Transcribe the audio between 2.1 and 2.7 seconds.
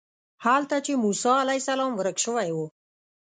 شوی و.